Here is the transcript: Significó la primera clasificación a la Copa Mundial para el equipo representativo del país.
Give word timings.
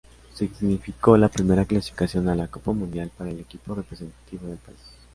Significó 0.33 1.15
la 1.15 1.27
primera 1.29 1.63
clasificación 1.65 2.27
a 2.27 2.33
la 2.33 2.47
Copa 2.47 2.71
Mundial 2.73 3.11
para 3.15 3.29
el 3.29 3.39
equipo 3.39 3.75
representativo 3.75 4.47
del 4.47 4.57
país. 4.57 4.79